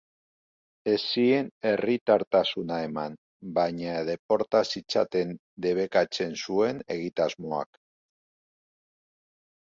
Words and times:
Ez 0.91 0.99
zien 1.07 1.49
herritartasuna 1.71 2.77
eman, 2.85 3.17
baina 3.57 3.97
deporta 4.07 4.61
zitzaten 4.77 5.33
debekatzen 5.65 6.33
zuen 6.47 6.79
egitasmoak. 6.95 7.79